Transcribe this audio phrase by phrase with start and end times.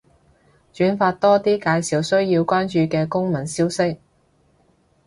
[0.73, 3.99] 轉發多啲介紹需要關注嘅公民消息